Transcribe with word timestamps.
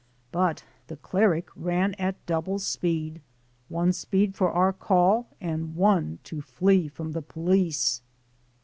But 0.31 0.63
the 0.87 0.97
cleric 0.97 1.49
ran 1.55 1.93
at 1.93 2.25
double 2.25 2.57
speed, 2.57 3.21
one 3.69 3.93
speed 3.93 4.33
for 4.33 4.51
our 4.51 4.73
call 4.73 5.27
and 5.39 5.75
one 5.75 6.17
to 6.23 6.41
flee 6.41 6.87
from 6.87 7.11
the 7.11 7.21
police. 7.21 8.01